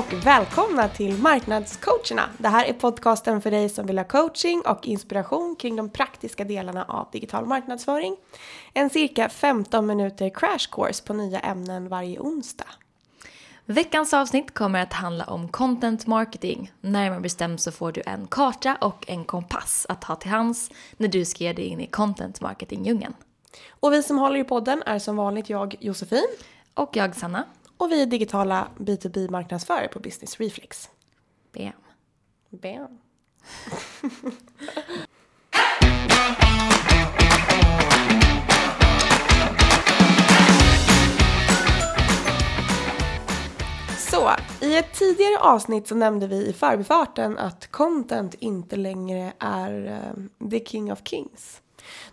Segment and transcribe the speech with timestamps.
[0.00, 2.28] Och välkomna till Marknadscoacherna.
[2.38, 6.44] Det här är podcasten för dig som vill ha coaching och inspiration kring de praktiska
[6.44, 8.16] delarna av digital marknadsföring.
[8.74, 12.66] En cirka 15 minuter crash course på nya ämnen varje onsdag.
[13.64, 16.72] Veckans avsnitt kommer att handla om content marketing.
[16.80, 21.08] Närmare bestämt så får du en karta och en kompass att ha till hands när
[21.08, 23.14] du ska ge dig in i content marketing-djungeln.
[23.70, 26.28] Och vi som håller i podden är som vanligt jag Josefin.
[26.74, 27.44] Och jag Sanna.
[27.80, 30.90] Och vi är digitala B2B-marknadsförare på Business Reflex.
[31.52, 31.72] Bam.
[32.50, 32.98] Bam.
[43.98, 49.86] Så, i ett tidigare avsnitt så nämnde vi i förbifarten att content inte längre är
[50.42, 51.62] uh, the king of kings.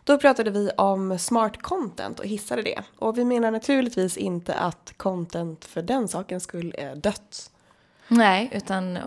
[0.03, 2.83] Då pratade vi om smart content och hissade det.
[2.97, 7.51] Och vi menar naturligtvis inte att content för den sakens skull är dött.
[8.07, 8.99] Nej, utan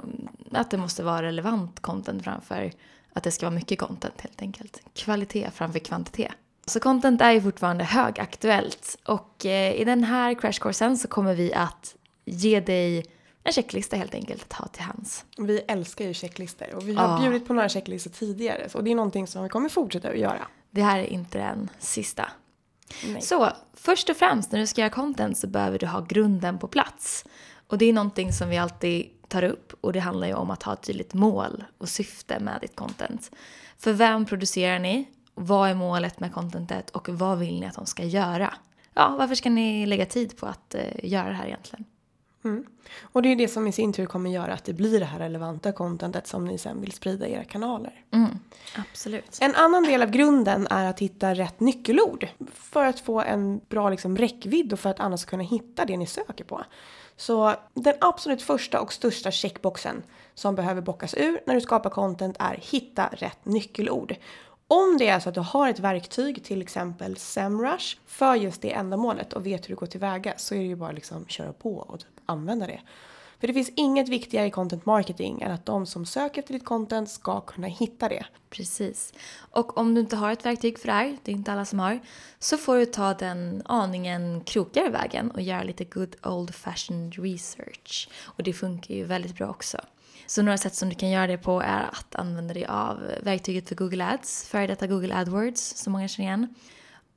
[0.52, 2.72] att det måste vara relevant content framför
[3.12, 4.82] att det ska vara mycket content helt enkelt.
[4.94, 6.32] Kvalitet framför kvantitet.
[6.66, 11.54] Så content är ju fortfarande högaktuellt och eh, i den här crashcoursen så kommer vi
[11.54, 13.06] att ge dig
[13.44, 15.24] en checklista helt enkelt att ha till hands.
[15.38, 17.20] Vi älskar ju checklistor och vi har Ja.
[17.20, 20.46] bjudit på några checklistor tidigare så det är någonting som vi kommer fortsätta att göra.
[20.70, 22.30] Det här är inte den sista.
[23.06, 23.22] Nej.
[23.22, 26.68] Så först och främst när du ska göra content så behöver du ha grunden på
[26.68, 27.24] plats.
[27.66, 30.62] Och det är någonting som vi alltid tar upp och det handlar ju om att
[30.62, 33.30] ha ett tydligt mål och syfte med ditt content.
[33.78, 35.08] För vem producerar ni?
[35.34, 38.54] Vad är målet med contentet och vad vill ni att de ska göra?
[38.94, 41.84] Ja, varför ska ni lägga tid på att eh, göra det här egentligen?
[43.02, 45.18] Och det är det som i sin tur kommer göra att det blir det här
[45.18, 48.04] relevanta contentet som ni sen vill sprida i era kanaler.
[48.10, 48.38] Mm,
[48.76, 49.38] absolut.
[49.40, 53.90] En annan del av grunden är att hitta rätt nyckelord för att få en bra
[53.90, 56.64] liksom, räckvidd och för att annars kunna hitta det ni söker på.
[57.16, 60.02] Så den absolut första och största checkboxen
[60.34, 64.16] som behöver bockas ur när du skapar content är hitta rätt nyckelord.
[64.68, 68.72] Om det är så att du har ett verktyg, till exempel SEMrush, för just det
[68.72, 71.76] ändamålet och vet hur du går tillväga så är det ju bara liksom köra på
[71.76, 72.80] och typ använda det.
[73.40, 76.64] För det finns inget viktigare i content marketing än att de som söker efter ditt
[76.64, 78.26] content ska kunna hitta det.
[78.50, 79.12] Precis.
[79.50, 81.78] Och om du inte har ett verktyg för det här, det är inte alla som
[81.78, 82.00] har,
[82.38, 88.08] så får du ta den aningen krokigare vägen och göra lite good old fashioned research.
[88.24, 89.78] Och det funkar ju väldigt bra också.
[90.26, 93.68] Så några sätt som du kan göra det på är att använda dig av verktyget
[93.68, 96.54] för Google Ads, före detta Google AdWords som många känner igen.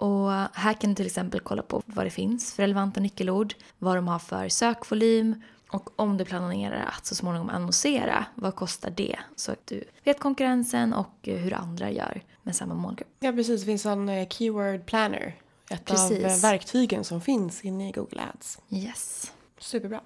[0.04, 3.96] Och här kan du till exempel kolla på vad det finns för relevanta nyckelord, vad
[3.96, 9.20] de har för sökvolym och om du planerar att så småningom annonsera, vad kostar det?
[9.36, 13.08] Så att du vet konkurrensen och eh, hur andra gör med samma målgrupp.
[13.20, 15.36] Ja precis, det finns en eh, keyword planner.
[15.70, 16.24] Ett av Precis.
[16.24, 18.60] eh, verktygen som finns inne i Google Ads.
[18.70, 19.32] Yes.
[19.60, 20.02] Superbra.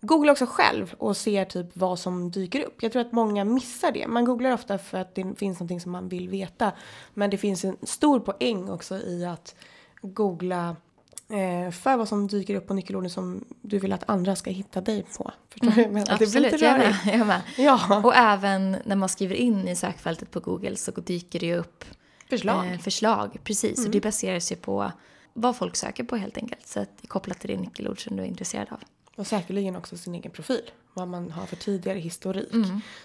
[0.00, 2.82] Googla också själv och ser typ vad som dyker upp.
[2.82, 4.06] Jag tror att många missar det.
[4.06, 6.72] Man googlar ofta för att det finns någonting som man vill veta.
[7.14, 9.54] Men det finns en stor poäng också i att
[10.02, 10.76] googla
[11.28, 14.80] eh, för vad som dyker upp på nyckelorden som du vill att andra ska hitta
[14.80, 15.32] dig på.
[15.50, 15.74] Förstår du?
[15.74, 16.06] vad jag menar?
[16.06, 16.96] det blir Absolut, lite jag med.
[17.18, 17.40] Jag med.
[17.56, 21.56] Ja, Och även när man skriver in i sökfältet på Google så dyker det ju
[21.56, 21.84] upp
[22.30, 22.66] förslag.
[22.72, 23.38] eh, förslag.
[23.44, 24.92] Precis, och det baseras ju på
[25.32, 26.66] vad folk söker på helt enkelt.
[26.66, 28.78] Så att det är kopplat till det nyckelord som du är intresserad av.
[29.16, 30.70] Och säkerligen också sin egen profil.
[30.94, 32.48] Vad man har för tidigare historik.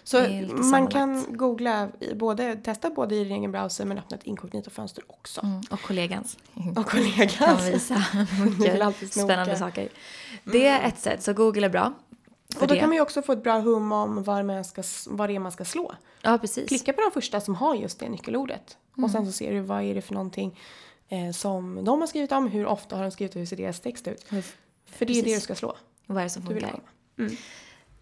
[0.03, 0.93] Så Det är lite man sammanlagt.
[0.93, 5.41] kan googla, både, testa både i din egen browser men öppna ett inkognito-fönster också.
[5.41, 6.37] Mm, och kollegans.
[6.75, 7.27] Och kollegan.
[7.27, 8.03] kan visa
[8.59, 9.89] mycket spännande saker.
[10.43, 11.93] Det är ett sätt, så Google är bra.
[12.55, 12.79] Och då det.
[12.79, 15.39] kan man ju också få ett bra hum om vad, man ska, vad det är
[15.39, 15.95] man ska slå.
[16.21, 16.67] Ja, precis.
[16.67, 18.77] Klicka på de första som har just det nyckelordet.
[18.97, 20.59] Och sen så ser du vad är det för någonting
[21.09, 23.79] eh, som de har skrivit om, hur ofta har de skrivit och hur ser deras
[23.79, 24.23] text ut.
[24.23, 25.35] För det är det Precis.
[25.35, 25.75] du ska slå.
[26.05, 26.79] Vad är det som Du vill funkar?
[27.17, 27.31] komma.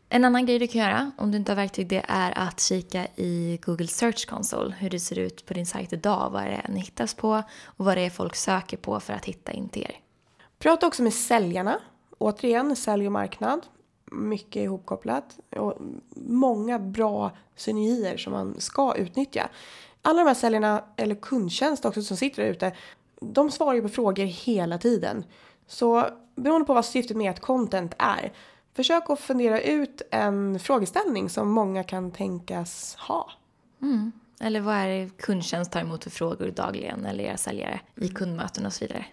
[0.10, 3.08] En annan grej du kan göra om du inte har verktyg det är att kika
[3.16, 4.76] i Google Search Console.
[4.80, 7.86] Hur det ser ut på din sajt idag, vad det är ni hittas på och
[7.86, 9.96] vad det är folk söker på för att hitta in till er.
[10.60, 11.80] Prata också med säljarna.
[12.18, 13.66] Återigen, sälj och marknad.
[14.12, 15.40] Mycket ihopkopplat.
[15.56, 15.78] Och
[16.16, 19.50] många bra synergier som man ska utnyttja.
[20.02, 22.72] Alla de här säljarna, eller kundtjänst också som sitter där ute,
[23.22, 25.24] de svarar ju på frågor hela tiden.
[25.68, 26.06] Så
[26.44, 28.34] beroende på vad syftet med ert content är,
[28.76, 33.32] försök att fundera ut en frågeställning som många kan tänkas ha.
[33.82, 34.12] Mm.
[34.42, 38.66] Eller vad är det kundtjänst tar emot för frågor dagligen eller era säljare i kundmöten
[38.66, 39.06] och så vidare.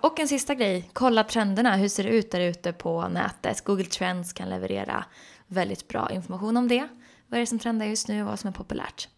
[0.00, 1.76] Och en sista grej, kolla trenderna.
[1.76, 3.64] Hur ser det ut där ute på nätet?
[3.64, 5.04] Google Trends kan leverera
[5.46, 6.88] väldigt bra information om det.
[7.26, 9.08] Vad är det som trendar just nu och vad som är populärt?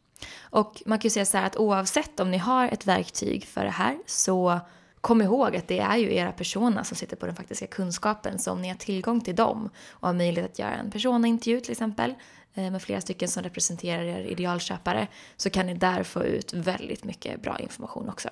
[0.40, 3.64] Och man kan ju säga så här att oavsett om ni har ett verktyg för
[3.64, 4.60] det här så
[5.04, 8.38] kom ihåg att det är ju era persona som sitter på den faktiska kunskapen.
[8.38, 11.70] Så om ni har tillgång till dem och har möjlighet att göra en personaintervju till
[11.72, 12.14] exempel
[12.54, 17.04] eh, med flera stycken som representerar er idealköpare så kan ni där få ut väldigt
[17.04, 18.28] mycket bra information också.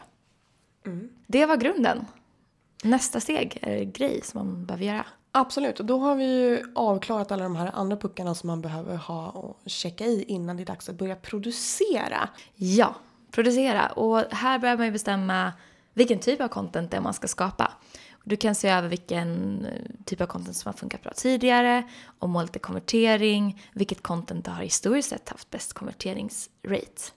[0.86, 1.08] Mm.
[1.26, 2.06] Det var grunden.
[2.84, 5.06] Nästa steg är grej som man behöver göra.
[5.32, 8.96] Absolut, och då har vi ju avklarat alla de här andra puckarna som man behöver
[8.96, 12.28] ha och checka i innan det är dags att börja producera.
[12.54, 12.94] Ja,
[13.30, 13.86] producera.
[13.86, 15.52] Och här behöver man ju bestämma
[15.94, 17.72] vilken typ av content det är man ska skapa.
[18.24, 22.30] Du kan se över vilken eh, typ av content som har funkat bra tidigare, om
[22.30, 27.12] målet är konvertering, vilket content har historiskt sett haft bäst konverteringsrate.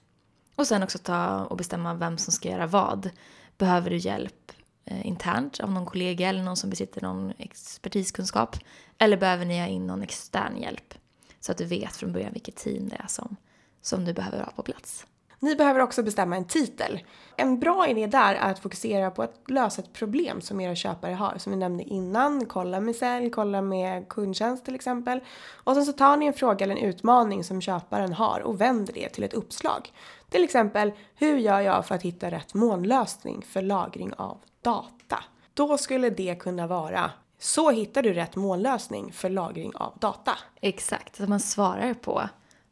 [0.54, 3.10] Och sen också ta och bestämma vem som ska göra vad.
[3.58, 4.52] Behöver du hjälp
[4.84, 8.56] eh, internt av någon kollega eller någon som besitter någon expertiskunskap?
[8.98, 10.94] Eller behöver ni ha in någon extern hjälp?
[11.40, 13.36] Så att du vet från början vilket team det är som,
[13.82, 15.06] som du behöver ha på plats.
[15.38, 17.00] Ni behöver också bestämma en titel.
[17.36, 21.14] En bra idé där är att fokusera på att lösa ett problem som era köpare
[21.14, 21.34] har.
[21.38, 25.20] Som vi nämnde innan, kolla med sälj, kolla med kundtjänst till exempel.
[25.64, 28.92] Och sen så tar ni en fråga eller en utmaning som köparen har och vänder
[28.92, 29.92] det till ett uppslag.
[30.30, 35.24] Till exempel, hur gör jag för att hitta rätt molnlösning för lagring av data?
[35.54, 40.38] Då skulle det kunna vara så hittar du rätt molnlösning för lagring av data.
[40.60, 42.28] Exakt, att man svarar på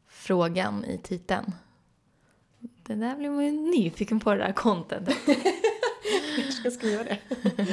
[0.09, 1.53] frågan i titeln.
[2.87, 5.17] Det där blir man ju nyfiken på det där contentet.
[6.37, 7.19] Jag ska skriva det.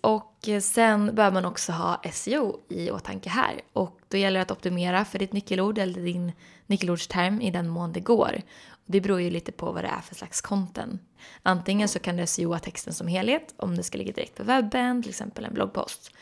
[0.00, 3.60] Och sen behöver man också ha SEO i åtanke här.
[3.72, 6.32] Och då gäller det att optimera för ditt nyckelord eller din
[6.66, 8.42] nyckelordsterm i den mån det går.
[8.86, 11.02] Det beror ju lite på vad det är för slags content.
[11.42, 15.02] Antingen så kan du SEOa texten som helhet om det ska ligga direkt på webben,
[15.02, 16.12] till exempel en bloggpost.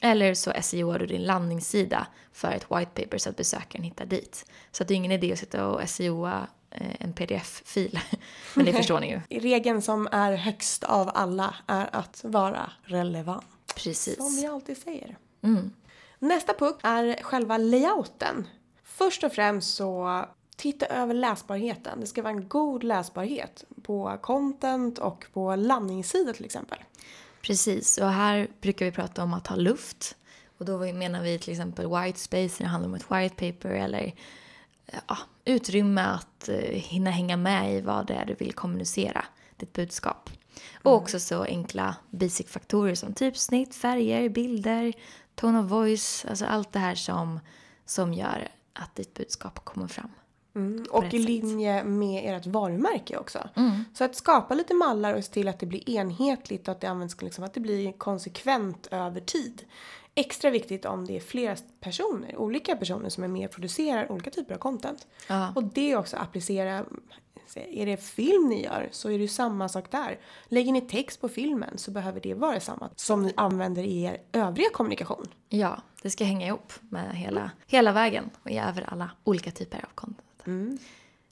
[0.00, 4.50] Eller så SEOar du din landningssida för ett white paper så att besökaren hittar dit.
[4.70, 8.00] Så att det är ingen idé att sitta och SEOa eh, en pdf-fil.
[8.54, 9.20] Men det förstår ni ju.
[9.40, 13.44] Regeln som är högst av alla är att vara relevant.
[13.74, 14.16] Precis.
[14.16, 15.18] Som vi alltid säger.
[15.42, 15.70] Mm.
[16.18, 18.48] Nästa punkt är själva layouten.
[18.84, 20.24] Först och främst så
[20.56, 22.00] titta över läsbarheten.
[22.00, 26.78] Det ska vara en god läsbarhet på content och på landningssida till exempel.
[27.42, 30.16] Precis, och här brukar vi prata om att ha luft.
[30.58, 33.70] Och då menar vi till exempel white space när det handlar om ett white paper
[33.70, 34.14] eller
[35.08, 39.24] ja, utrymme att uh, hinna hänga med i vad det är du vill kommunicera,
[39.56, 40.30] ditt budskap.
[40.82, 44.92] Och också så enkla basic-faktorer som typsnitt, färger, bilder,
[45.34, 47.40] tone of voice, alltså allt det här som,
[47.84, 50.10] som gör att ditt budskap kommer fram.
[50.56, 50.86] Mm.
[50.90, 51.20] Och i sätt.
[51.20, 53.48] linje med ert varumärke också.
[53.54, 53.84] Mm.
[53.94, 56.86] Så att skapa lite mallar och se till att det blir enhetligt och att det
[56.86, 59.64] används liksom, att det blir konsekvent över tid.
[60.18, 64.30] Extra viktigt om det är flera personer, olika personer som är med och producerar olika
[64.30, 65.06] typer av content.
[65.28, 65.52] Ja.
[65.56, 66.84] Och det också applicera,
[67.54, 70.18] är det film ni gör så är det ju samma sak där.
[70.48, 74.18] Lägger ni text på filmen så behöver det vara samma som ni använder i er
[74.32, 75.26] övriga kommunikation.
[75.48, 79.94] Ja, det ska hänga ihop med hela, hela vägen och över alla olika typer av
[79.94, 80.80] content.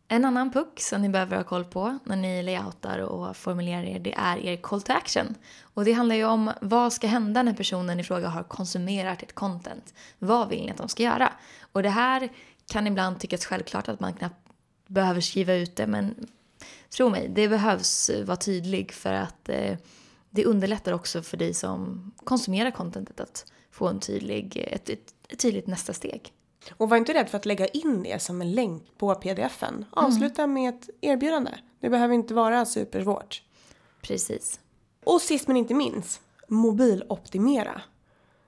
[0.08, 3.98] En annan puck som ni behöver ha koll på när ni layoutar och formulerar er,
[3.98, 5.34] det är er call to action.
[5.74, 9.34] Och det handlar ju om vad ska hända när personen i fråga har konsumerat ett
[9.34, 9.94] content.
[10.18, 11.32] Vad vill ni att de ska göra?
[11.72, 12.28] Och det här
[12.72, 14.50] kan ibland tyckas självklart att man knappt
[14.86, 16.26] behöver skriva ut det, men
[16.96, 19.76] tro mig, det behövs vara tydlig för att eh,
[20.30, 25.38] det underlättar också för dig som konsumerar contentet att få en tydlig, ett, ett, ett
[25.38, 26.32] tydligt nästa steg.
[26.76, 29.84] Och var inte rädd för att lägga in det som en länk på pdfen.
[29.90, 31.50] Avsluta med ett erbjudande.
[31.80, 33.42] Det behöver inte vara supersvårt.
[34.02, 34.60] Precis.
[35.04, 37.80] Och sist men inte minst, mobiloptimera.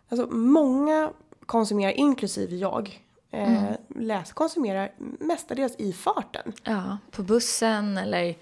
[0.09, 1.11] Alltså många
[1.47, 3.63] konsumerar, inklusive jag, eh,
[3.97, 6.53] läs, konsumerar mestadels i farten.
[6.63, 8.37] Ja, på bussen eller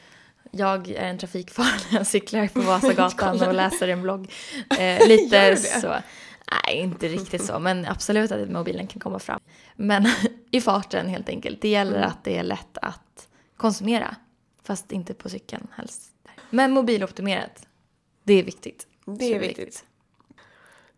[0.50, 4.32] jag är en trafikfarare när jag cyklar på Vasagatan och läser en blogg.
[4.78, 5.94] Eh, lite så.
[6.52, 9.40] Nej, inte riktigt så, men absolut att mobilen kan komma fram.
[9.76, 10.06] Men
[10.50, 11.60] i farten helt enkelt.
[11.60, 14.16] Det gäller att det är lätt att konsumera.
[14.62, 16.02] Fast inte på cykeln helst.
[16.50, 17.66] Men mobiloptimerat,
[18.24, 18.86] det är viktigt.
[19.04, 19.84] Det är viktigt.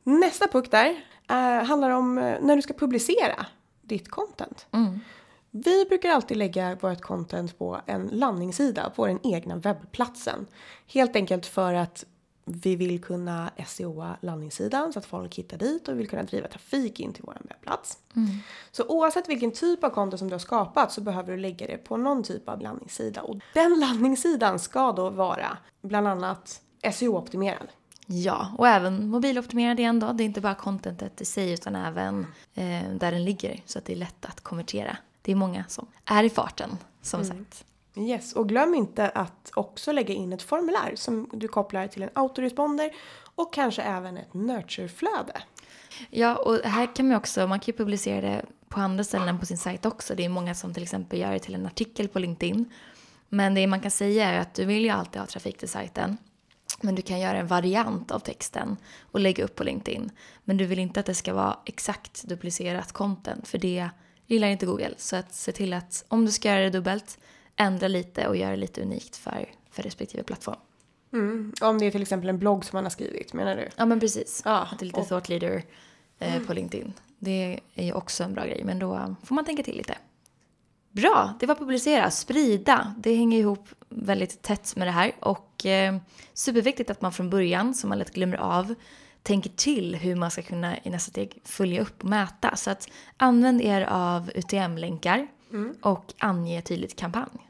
[0.02, 3.46] Nästa punkt där eh, handlar om eh, när du ska publicera
[3.82, 4.66] ditt content.
[4.72, 5.00] Mm.
[5.50, 10.46] Vi brukar alltid lägga vårt content på en landningssida på den egna webbplatsen.
[10.86, 12.04] Helt enkelt för att
[12.52, 16.48] vi vill kunna SEOa landningssidan så att folk hittar dit och vi vill kunna driva
[16.48, 17.98] trafik in till vår webbplats.
[18.70, 21.76] Så oavsett vilken typ av content som du har skapat så behöver du lägga det
[21.76, 23.22] på någon typ av landningssida.
[23.22, 26.62] Och den landningssidan ska då vara bland annat
[26.92, 27.68] SEO-optimerad.
[28.06, 30.12] Ja, och även mobiloptimerad igen då.
[30.12, 33.84] Det är inte bara contentet i sig utan även eh, där den ligger så att
[33.84, 34.96] det är lätt att konvertera.
[35.22, 37.64] Det är många som är i farten, som sagt.
[37.96, 42.10] Yes, och glöm inte att också lägga in ett formulär som du kopplar till en
[42.12, 42.90] autoresponder
[43.34, 45.42] och kanske även ett nurtureflöde.
[46.10, 49.46] Ja, och här kan man också, man kan ju publicera det på andra ställen på
[49.46, 50.14] sin sajt också.
[50.14, 52.72] Det är många som till exempel gör det till en artikel på LinkedIn.
[53.28, 56.16] Men det man kan säga är att du vill ju alltid ha trafik till sajten.
[56.80, 58.76] Men du kan göra en variant av texten
[59.12, 60.10] och lägga upp på LinkedIn.
[60.44, 63.88] Men du vill inte att det ska vara exakt duplicerat content för det
[64.26, 64.94] gillar inte Google.
[64.96, 67.18] Så att se till att om du ska göra det dubbelt,
[67.58, 70.56] ändra lite och göra lite unikt för, för respektive plattform.
[71.12, 71.52] Mm.
[71.60, 73.68] Om det är till exempel en blogg som man har skrivit, menar du?
[73.76, 74.42] Ja men precis.
[74.44, 75.62] Ja, att det är lite och- thought leader
[76.18, 76.92] eh, på LinkedIn.
[77.18, 79.94] Det är ju också en bra grej men då får man tänka till lite.
[80.90, 82.94] Bra, det var publicera, sprida.
[82.98, 85.96] Det hänger ihop väldigt tätt med det här och eh,
[86.34, 88.74] superviktigt att man från början, som man lätt glömmer av,
[89.22, 92.56] tänker till hur man ska kunna i nästa steg följa upp och mäta.
[92.56, 95.26] Så att använd er av UTM-länkar
[95.82, 97.47] och ange tydligt kampanj.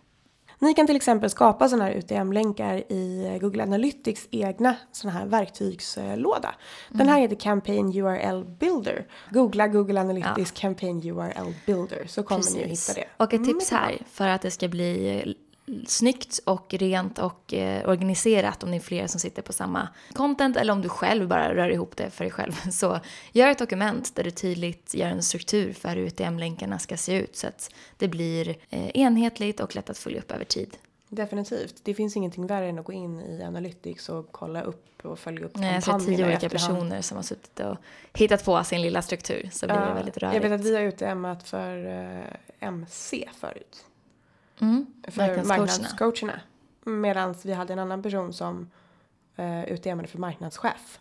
[0.58, 6.54] Ni kan till exempel skapa sådana här UTM-länkar i Google Analytics egna sådana här verktygslåda.
[6.88, 9.06] Den här heter Campaign URL Builder.
[9.30, 13.06] Googla Google Analytics Campaign URL Builder så kommer ni att hitta det.
[13.16, 15.34] Och ett tips Mm, här för att det ska bli
[15.86, 20.56] snyggt och rent och eh, organiserat om ni är flera som sitter på samma content
[20.56, 22.52] eller om du själv bara rör ihop det för dig själv.
[22.72, 23.00] Så
[23.32, 27.36] gör ett dokument där du tydligt gör en struktur för hur UTM-länkarna ska se ut
[27.36, 30.76] så att det blir eh, enhetligt och lätt att följa upp över tid.
[31.08, 31.74] Definitivt.
[31.82, 35.44] Det finns ingenting värre än att gå in i Analytics och kolla upp och följa
[35.46, 36.78] upp Nej, jag ser kampanjerna tio olika efterhand.
[36.78, 37.76] personer som har suttit och
[38.14, 40.44] hittat på sin lilla struktur så blir det Ja, väldigt jag rörigt.
[40.44, 42.24] vet att vi har UTMat för eh,
[42.68, 43.84] MC förut.
[44.60, 46.40] Mm, För marknadscoacherna.
[46.84, 48.70] Medan vi hade en annan person som
[49.38, 51.00] uh, UTMade för marknadschef.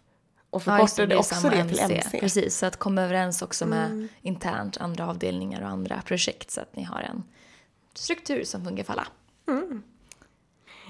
[0.50, 2.20] Och Ja, förkortade blir också det till MC.
[2.20, 4.08] Precis, så att komma överens också med Mm.
[4.22, 7.24] internt andra avdelningar och andra projekt så att ni har en
[7.94, 9.08] struktur som funkar för alla.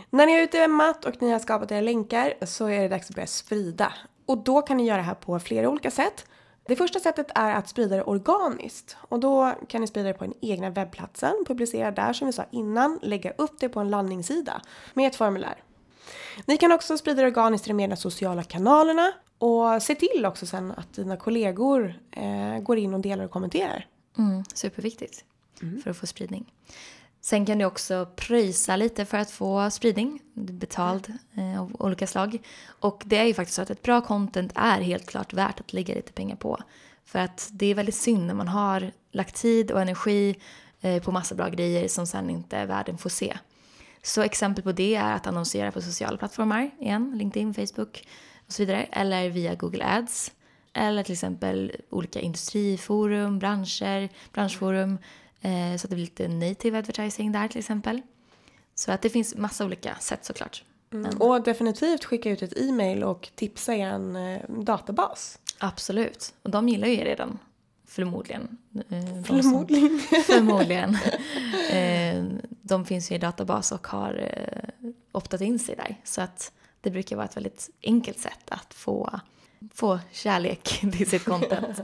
[0.10, 3.16] När ni har UTMat och ni har skapat era länkar så är det dags att
[3.16, 3.94] börja sprida.
[4.26, 6.26] Och då kan ni göra det här på flera olika sätt.
[6.68, 8.98] Det första sättet är att sprida det organiskt.
[9.02, 12.46] Och då kan ni sprida det på den egna webbplatsen, publicera där som vi sa
[12.52, 14.62] innan, lägga upp det på en landningssida
[14.94, 15.64] med ett formulär.
[16.46, 20.46] Ni kan också sprida det organiskt i de egna sociala kanalerna och se till också
[20.46, 23.88] sen att dina kollegor eh, går in och delar och kommenterar.
[24.18, 25.24] Mm, superviktigt
[25.84, 26.54] för att få spridning.
[27.28, 32.38] Sen kan du också pröjsa lite för att få spridning, betald eh, av olika slag.
[32.68, 35.74] Och det är ju faktiskt så att ett bra content är helt klart värt att
[35.74, 36.58] lägga lite pengar på.
[37.06, 40.36] För att det är väldigt synd när man har lagt tid och energi
[40.82, 43.38] eh, på massa bra grejer som sen inte världen får se.
[44.04, 48.08] Så exempel på det är att annonsera på sociala plattformar, igen, LinkedIn, Facebook
[48.46, 48.84] och så vidare.
[48.84, 50.32] Eller via Google Ads.
[50.74, 54.98] Eller till exempel olika industriforum, branscher, branschforum.
[55.42, 58.02] Eh, så att det blir lite native advertising där till exempel.
[58.76, 60.64] Så att det finns massa olika sätt såklart.
[60.90, 65.40] Men Och definitivt skicka ut ett e-mail och tipsa er en eh, databas.
[65.60, 66.34] absolut.
[66.44, 67.40] Och de gillar ju er redan.
[67.88, 68.58] Förmodligen.
[68.90, 70.00] Eh, som- Förmodligen.
[70.26, 70.98] Förmodligen.
[71.72, 72.26] Eh,
[72.62, 74.30] de finns ju i databas och har
[75.12, 75.98] optat in sig där.
[76.04, 76.52] Så att
[76.82, 79.20] det brukar vara ett väldigt enkelt sätt att få,
[79.74, 81.82] få kärlek till sitt content.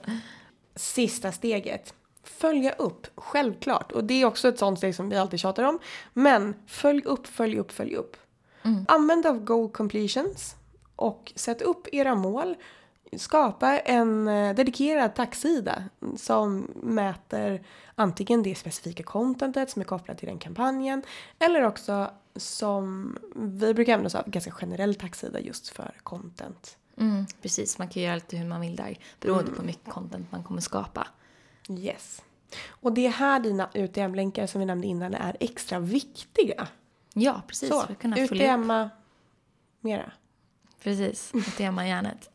[0.76, 1.94] Sista steget.
[2.24, 3.92] Följa upp, självklart.
[3.92, 5.80] Och det är också ett sånt steg som vi alltid tjatar om.
[6.14, 8.18] Men följ upp, följ upp, följ upp.
[8.88, 10.56] Använd av goal completions
[10.96, 12.56] och sätt upp era mål.
[13.18, 15.84] Skapa en eh, dedikerad tacksida
[16.18, 17.64] som mäter
[17.96, 21.02] antingen det specifika contentet som är kopplat till den kampanjen
[21.40, 26.78] eller också som vi brukar använda oss av ganska generell tacksida just för content.
[26.98, 30.32] Mm, precis, man kan göra lite hur man vill där beroende på hur mycket content
[30.32, 31.08] man kommer skapa.
[31.70, 32.22] Yes.
[32.68, 36.68] Och det är här dina UTM-länkar som vi nämnde innan är extra viktiga.
[37.14, 37.70] Ja, precis.
[37.70, 38.20] Så, för att kunna.
[38.20, 38.90] UTMa
[39.80, 40.12] mera.
[40.84, 42.30] Precis, i hjärnet.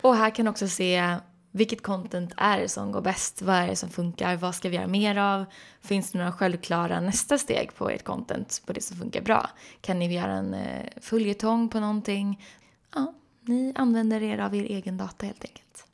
[0.00, 1.16] Och här kan du också se
[1.50, 3.42] vilket content är det som går bäst?
[3.42, 4.36] Vad är det som funkar?
[4.36, 5.44] Vad ska vi göra mer av?
[5.80, 9.50] Finns det några självklara nästa steg på ert content på det som funkar bra?
[9.80, 12.46] Kan ni göra en eh, följetong på någonting?
[12.94, 15.86] Ja, ni använder er av er egen data helt enkelt.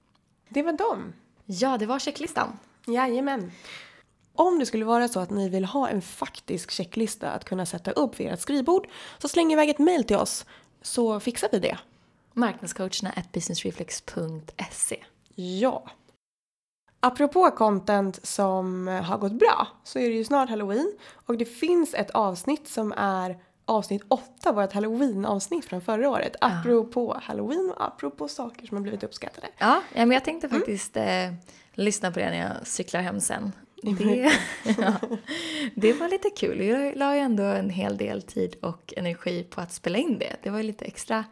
[0.48, 1.12] Det var dem.
[1.46, 2.58] Ja, det var checklistan.
[2.86, 3.52] Jajamän.
[4.34, 7.90] Om det skulle vara så att ni vill ha en faktisk checklista att kunna sätta
[7.90, 8.88] upp vid ert skrivbord
[9.18, 10.46] så släng iväg ett mail till oss
[10.82, 11.78] så fixar vi det.
[12.32, 15.04] Marknadscoacherna at businessreflex.se.
[15.34, 15.90] Ja.
[17.00, 20.92] Apropå content som har gått bra så är det ju snart halloween
[21.26, 26.36] och det finns ett avsnitt som är avsnitt 8, vårt halloween-avsnitt från förra året.
[26.40, 29.46] Apropå halloween och apropå saker som har blivit uppskattade.
[29.58, 31.32] Ja, ja men jag tänkte faktiskt eh,
[31.74, 33.52] lyssna på det när jag cyklar hem sen.
[33.82, 34.32] Det,
[34.78, 34.94] ja,
[35.74, 36.60] det var lite kul.
[36.60, 40.36] Jag la ju ändå en hel del tid och energi på att spela in det.
[40.42, 41.24] Det var ju lite extra,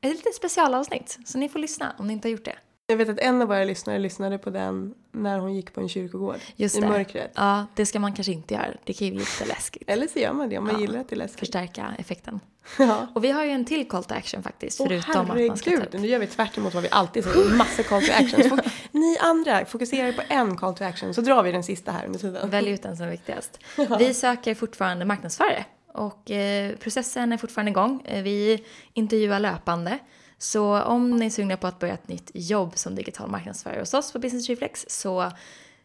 [0.00, 1.18] ett litet specialavsnitt.
[1.24, 2.56] Så ni får lyssna om ni inte har gjort det.
[2.90, 5.88] Jag vet att en av våra lyssnare lyssnade på den när hon gick på en
[5.88, 6.36] kyrkogård.
[6.56, 6.88] Just I det.
[6.88, 7.32] mörkret.
[7.34, 8.66] Ja, det ska man kanske inte göra.
[8.84, 9.82] Det kan ju bli lite läskigt.
[9.86, 10.80] Eller så gör man det om man Ja.
[10.80, 11.38] gillar att det är läskigt.
[11.40, 12.40] Förstärka effekten.
[12.78, 13.06] Ja.
[13.14, 14.80] Och vi har ju en till call to action faktiskt.
[14.80, 16.00] Åh Förutom att man ska ta herregud, upp.
[16.00, 17.50] nu gör vi tvärt emot vad vi alltid säger.
[17.56, 18.46] Massor call to actions.
[18.52, 22.06] Fok- Ni andra, fokuserar på en call to action så drar vi den sista här
[22.06, 22.50] under tiden.
[22.50, 23.58] Välj ut den som är viktigast.
[23.98, 25.64] Vi söker fortfarande marknadsförare
[25.94, 28.02] och eh, processen är fortfarande igång.
[28.04, 28.64] Eh, vi
[28.94, 29.98] intervjuar löpande.
[30.38, 33.94] Så om ni är sugna på att börja ett nytt jobb som digital marknadsförare hos
[33.94, 35.32] oss på Business Reflex så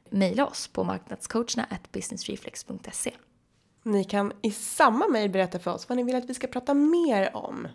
[0.09, 3.11] mejla oss på marknadscoacherna businessreflex.se.
[3.83, 6.73] Ni kan i samma mejl berätta för oss vad ni vill att vi ska prata
[6.73, 7.67] mer om.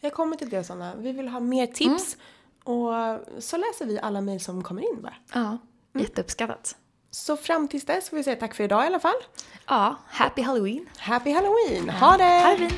[0.00, 0.94] Jag kommer till det Sanna.
[0.96, 2.16] Vi vill ha mer tips.
[2.64, 2.92] Och
[3.38, 5.14] så läser vi alla mejl som kommer in bara.
[5.34, 5.58] Ja,
[6.00, 6.76] jätteuppskattat.
[7.10, 9.20] Så fram tills dess får vi säga tack för idag i alla fall.
[9.66, 10.86] Ja, happy halloween!
[10.98, 11.90] Happy Halloween!
[11.90, 12.24] Ha det!
[12.24, 12.70] Ha det!